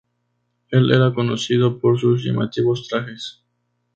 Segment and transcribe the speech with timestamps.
[0.71, 3.43] Él era conocido por sus llamativos trajes.